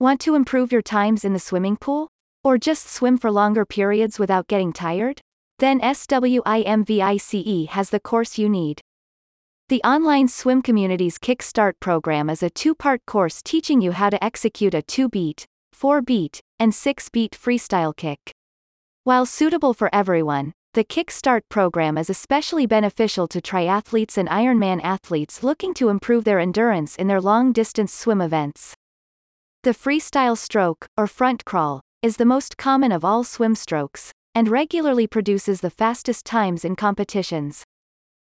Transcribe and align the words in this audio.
Want 0.00 0.20
to 0.20 0.36
improve 0.36 0.70
your 0.70 0.80
times 0.80 1.24
in 1.24 1.32
the 1.32 1.40
swimming 1.40 1.76
pool? 1.76 2.06
Or 2.44 2.56
just 2.56 2.88
swim 2.88 3.18
for 3.18 3.32
longer 3.32 3.64
periods 3.64 4.16
without 4.16 4.46
getting 4.46 4.72
tired? 4.72 5.20
Then 5.58 5.80
SWIMVICE 5.80 7.66
has 7.70 7.90
the 7.90 7.98
course 7.98 8.38
you 8.38 8.48
need. 8.48 8.80
The 9.68 9.82
online 9.82 10.28
swim 10.28 10.62
community's 10.62 11.18
Kickstart 11.18 11.80
program 11.80 12.30
is 12.30 12.44
a 12.44 12.50
two 12.50 12.76
part 12.76 13.04
course 13.06 13.42
teaching 13.42 13.80
you 13.80 13.90
how 13.90 14.08
to 14.08 14.22
execute 14.22 14.72
a 14.72 14.82
2 14.82 15.08
beat, 15.08 15.46
4 15.72 16.00
beat, 16.00 16.42
and 16.60 16.72
6 16.72 17.08
beat 17.08 17.32
freestyle 17.32 17.96
kick. 17.96 18.30
While 19.02 19.26
suitable 19.26 19.74
for 19.74 19.92
everyone, 19.92 20.52
the 20.74 20.84
Kickstart 20.84 21.40
program 21.48 21.98
is 21.98 22.08
especially 22.08 22.66
beneficial 22.66 23.26
to 23.26 23.40
triathletes 23.40 24.16
and 24.16 24.28
Ironman 24.28 24.80
athletes 24.84 25.42
looking 25.42 25.74
to 25.74 25.88
improve 25.88 26.22
their 26.22 26.38
endurance 26.38 26.94
in 26.94 27.08
their 27.08 27.20
long 27.20 27.50
distance 27.50 27.92
swim 27.92 28.20
events. 28.20 28.76
The 29.64 29.70
freestyle 29.70 30.38
stroke, 30.38 30.86
or 30.96 31.08
front 31.08 31.44
crawl, 31.44 31.80
is 32.00 32.16
the 32.16 32.24
most 32.24 32.56
common 32.56 32.92
of 32.92 33.04
all 33.04 33.24
swim 33.24 33.56
strokes, 33.56 34.12
and 34.32 34.48
regularly 34.48 35.08
produces 35.08 35.60
the 35.60 35.68
fastest 35.68 36.24
times 36.24 36.64
in 36.64 36.76
competitions. 36.76 37.64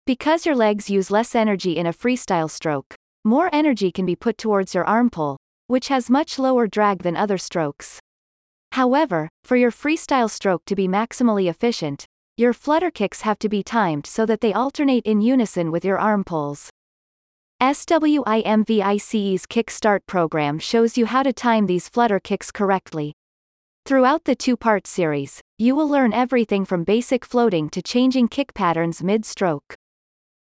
Because 0.05 0.45
your 0.45 0.55
legs 0.55 0.89
use 0.89 1.11
less 1.11 1.35
energy 1.35 1.75
in 1.75 1.85
a 1.85 1.91
freestyle 1.91 2.49
stroke, 2.49 2.95
more 3.25 3.49
energy 3.51 3.91
can 3.91 4.05
be 4.05 4.15
put 4.15 4.37
towards 4.37 4.73
your 4.73 4.85
arm 4.85 5.09
pull, 5.09 5.35
which 5.67 5.89
has 5.89 6.09
much 6.09 6.39
lower 6.39 6.65
drag 6.65 7.03
than 7.03 7.17
other 7.17 7.37
strokes. 7.37 7.99
However, 8.71 9.27
for 9.43 9.57
your 9.57 9.71
freestyle 9.71 10.29
stroke 10.29 10.63
to 10.63 10.75
be 10.75 10.87
maximally 10.87 11.49
efficient, 11.49 12.05
your 12.37 12.53
flutter 12.53 12.89
kicks 12.89 13.23
have 13.23 13.37
to 13.39 13.49
be 13.49 13.63
timed 13.63 14.07
so 14.07 14.25
that 14.25 14.39
they 14.39 14.53
alternate 14.53 15.05
in 15.05 15.19
unison 15.19 15.71
with 15.71 15.83
your 15.83 15.99
arm 15.99 16.23
pulls. 16.23 16.69
SWIMVICE's 17.59 19.47
Kickstart 19.47 20.01
program 20.05 20.59
shows 20.59 20.95
you 20.95 21.07
how 21.07 21.23
to 21.23 21.33
time 21.33 21.65
these 21.65 21.89
flutter 21.89 22.19
kicks 22.19 22.51
correctly. 22.51 23.13
Throughout 23.83 24.25
the 24.25 24.35
two-part 24.35 24.85
series, 24.85 25.41
you 25.57 25.75
will 25.75 25.89
learn 25.89 26.13
everything 26.13 26.65
from 26.65 26.83
basic 26.83 27.25
floating 27.25 27.67
to 27.71 27.81
changing 27.81 28.27
kick 28.27 28.53
patterns 28.53 29.01
mid-stroke. 29.01 29.73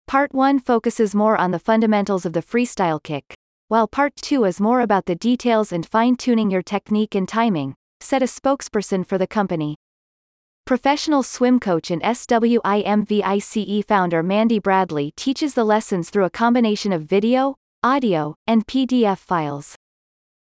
Part 0.08 0.34
1 0.34 0.58
focuses 0.58 1.14
more 1.14 1.36
on 1.36 1.52
the 1.52 1.60
fundamentals 1.60 2.26
of 2.26 2.32
the 2.32 2.42
freestyle 2.42 3.00
kick, 3.00 3.34
while 3.68 3.86
Part 3.86 4.16
2 4.16 4.44
is 4.44 4.60
more 4.60 4.80
about 4.80 5.06
the 5.06 5.14
details 5.14 5.70
and 5.70 5.86
fine-tuning 5.86 6.50
your 6.50 6.62
technique 6.62 7.14
and 7.14 7.28
timing, 7.28 7.76
said 8.00 8.24
a 8.24 8.26
spokesperson 8.26 9.06
for 9.06 9.18
the 9.18 9.28
company. 9.28 9.76
Professional 10.66 11.22
swim 11.22 11.60
coach 11.60 11.90
and 11.90 12.00
SWIMVICE 12.00 13.84
founder 13.84 14.22
Mandy 14.22 14.58
Bradley 14.58 15.12
teaches 15.14 15.52
the 15.52 15.62
lessons 15.62 16.08
through 16.08 16.24
a 16.24 16.30
combination 16.30 16.90
of 16.90 17.02
video, 17.02 17.56
audio, 17.82 18.34
and 18.46 18.66
PDF 18.66 19.18
files. 19.18 19.76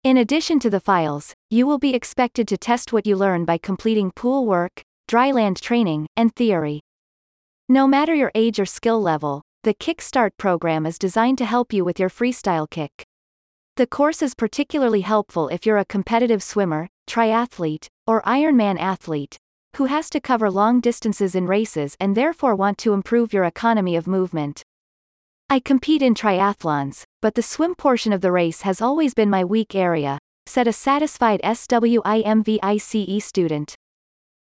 In 0.03 0.17
addition 0.17 0.59
to 0.59 0.69
the 0.69 0.81
files, 0.81 1.33
you 1.49 1.65
will 1.65 1.79
be 1.79 1.95
expected 1.95 2.49
to 2.49 2.57
test 2.57 2.91
what 2.91 3.07
you 3.07 3.15
learn 3.15 3.45
by 3.45 3.57
completing 3.57 4.11
pool 4.11 4.45
work, 4.45 4.81
dryland 5.09 5.61
training, 5.61 6.07
and 6.17 6.35
theory. 6.35 6.81
No 7.69 7.87
matter 7.87 8.13
your 8.13 8.33
age 8.35 8.59
or 8.59 8.65
skill 8.65 9.01
level, 9.01 9.41
the 9.63 9.73
Kickstart 9.73 10.31
program 10.37 10.85
is 10.85 10.99
designed 10.99 11.37
to 11.37 11.45
help 11.45 11.71
you 11.71 11.85
with 11.85 11.97
your 11.97 12.09
freestyle 12.09 12.69
kick. 12.69 13.05
The 13.77 13.87
course 13.87 14.21
is 14.21 14.35
particularly 14.35 14.99
helpful 14.99 15.47
if 15.47 15.65
you're 15.65 15.77
a 15.77 15.85
competitive 15.85 16.43
swimmer, 16.43 16.89
triathlete, 17.07 17.87
or 18.05 18.21
Ironman 18.23 18.77
athlete, 18.77 19.37
who 19.75 19.85
has 19.85 20.09
to 20.09 20.19
cover 20.19 20.49
long 20.49 20.79
distances 20.79 21.35
in 21.35 21.47
races 21.47 21.95
and 21.99 22.15
therefore 22.15 22.55
want 22.55 22.77
to 22.79 22.93
improve 22.93 23.33
your 23.33 23.43
economy 23.43 23.95
of 23.95 24.07
movement. 24.07 24.63
I 25.49 25.59
compete 25.59 26.01
in 26.01 26.13
triathlons, 26.13 27.03
but 27.21 27.35
the 27.35 27.41
swim 27.41 27.75
portion 27.75 28.13
of 28.13 28.21
the 28.21 28.31
race 28.31 28.61
has 28.61 28.81
always 28.81 29.13
been 29.13 29.29
my 29.29 29.43
weak 29.43 29.75
area, 29.75 30.19
said 30.45 30.67
a 30.67 30.73
satisfied 30.73 31.41
SWIMVICE 31.43 33.23
student. 33.23 33.75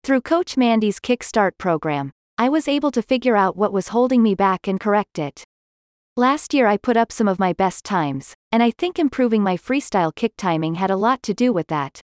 Through 0.02 0.20
Coach 0.20 0.56
Mandy's 0.56 1.00
Kickstart 1.00 1.52
program, 1.58 2.10
I 2.36 2.48
was 2.48 2.68
able 2.68 2.90
to 2.90 3.00
figure 3.00 3.36
out 3.36 3.56
what 3.56 3.72
was 3.72 3.88
holding 3.88 4.22
me 4.22 4.34
back 4.34 4.66
and 4.66 4.78
correct 4.78 5.18
it. 5.18 5.44
Last 6.16 6.52
year 6.52 6.66
I 6.66 6.76
put 6.76 6.96
up 6.96 7.10
some 7.10 7.26
of 7.26 7.38
my 7.38 7.52
best 7.52 7.84
times, 7.84 8.34
and 8.52 8.62
I 8.62 8.70
think 8.70 8.98
improving 8.98 9.42
my 9.42 9.56
freestyle 9.56 10.14
kick 10.14 10.34
timing 10.36 10.74
had 10.74 10.90
a 10.90 10.96
lot 10.96 11.22
to 11.24 11.34
do 11.34 11.52
with 11.52 11.68
that. 11.68 12.00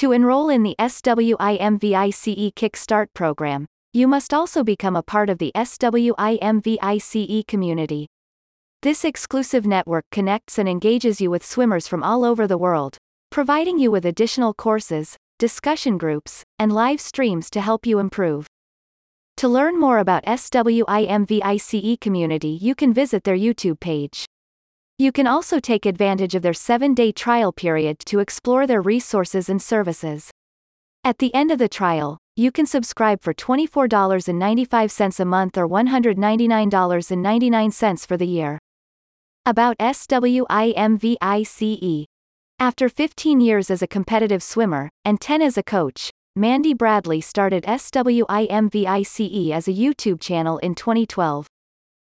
To 0.00 0.12
enroll 0.12 0.48
in 0.48 0.62
the 0.62 0.74
SWIMVICE 0.78 2.54
Kickstart 2.54 3.08
program, 3.12 3.66
you 3.92 4.08
must 4.08 4.32
also 4.32 4.64
become 4.64 4.96
a 4.96 5.02
part 5.02 5.28
of 5.28 5.36
the 5.36 5.52
SWIMVICE 5.54 7.44
community. 7.46 8.06
This 8.80 9.04
exclusive 9.04 9.66
network 9.66 10.06
connects 10.10 10.58
and 10.58 10.66
engages 10.66 11.20
you 11.20 11.30
with 11.30 11.44
swimmers 11.44 11.86
from 11.86 12.02
all 12.02 12.24
over 12.24 12.46
the 12.46 12.56
world, 12.56 12.96
providing 13.28 13.78
you 13.78 13.90
with 13.90 14.06
additional 14.06 14.54
courses, 14.54 15.18
discussion 15.38 15.98
groups, 15.98 16.44
and 16.58 16.72
live 16.72 17.02
streams 17.02 17.50
to 17.50 17.60
help 17.60 17.84
you 17.84 17.98
improve. 17.98 18.46
To 19.36 19.48
learn 19.48 19.78
more 19.78 19.98
about 19.98 20.24
SWIMVICE 20.24 22.00
community 22.00 22.58
you 22.58 22.74
can 22.74 22.94
visit 22.94 23.24
their 23.24 23.36
YouTube 23.36 23.80
page. 23.80 24.24
You 25.00 25.12
can 25.12 25.26
also 25.26 25.60
take 25.60 25.86
advantage 25.86 26.34
of 26.34 26.42
their 26.42 26.52
7-day 26.52 27.12
trial 27.12 27.52
period 27.52 28.00
to 28.00 28.18
explore 28.18 28.66
their 28.66 28.82
resources 28.82 29.48
and 29.48 29.62
services. 29.62 30.30
At 31.02 31.16
the 31.16 31.34
end 31.34 31.50
of 31.50 31.58
the 31.58 31.70
trial, 31.70 32.18
you 32.36 32.52
can 32.52 32.66
subscribe 32.66 33.22
for 33.22 33.32
$24.95 33.32 35.18
a 35.18 35.24
month 35.24 35.56
or 35.56 35.66
$199.99 35.66 38.06
for 38.06 38.18
the 38.18 38.26
year. 38.26 38.58
About 39.46 39.78
SWIMVICE. 39.78 41.16
After 42.58 42.90
15 42.90 43.40
years 43.40 43.70
as 43.70 43.80
a 43.80 43.86
competitive 43.86 44.42
swimmer, 44.42 44.90
and 45.06 45.18
10 45.18 45.40
as 45.40 45.56
a 45.56 45.62
coach, 45.62 46.10
Mandy 46.36 46.74
Bradley 46.74 47.22
started 47.22 47.64
SWIMVICE 47.64 49.50
as 49.50 49.66
a 49.66 49.72
YouTube 49.72 50.20
channel 50.20 50.58
in 50.58 50.74
2012. 50.74 51.46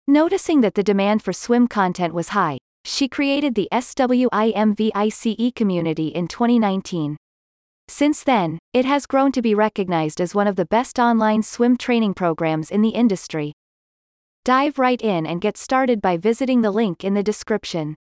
Noticing 0.07 0.63
that 0.63 0.73
the 0.73 0.83
demand 0.83 1.23
for 1.23 1.35
swim 1.35 1.69
content 1.69 2.15
was 2.15 2.31
high, 2.31 2.57
she 2.89 3.07
created 3.07 3.55
the 3.55 3.69
SWIMVICE 3.71 5.55
community 5.55 6.09
in 6.09 6.27
2019. 6.27 7.19
Since 7.87 8.25
then, 8.25 8.59
it 8.73 8.87
has 8.87 9.05
grown 9.05 9.31
to 9.33 9.43
be 9.43 9.55
recognized 9.55 10.23
as 10.23 10.35
one 10.35 10.47
of 10.47 10.57
the 10.57 10.65
best 10.65 10.99
online 10.99 11.43
swim 11.43 11.77
training 11.77 12.15
programs 12.15 12.71
in 12.71 12.81
the 12.81 12.91
industry. 12.91 13.53
Dive 14.45 14.79
right 14.79 15.03
in 15.03 15.27
and 15.27 15.43
get 15.43 15.59
started 15.59 16.01
by 16.01 16.17
visiting 16.17 16.63
the 16.63 16.71
link 16.71 17.05
in 17.05 17.13
the 17.13 17.23
description. 17.23 17.95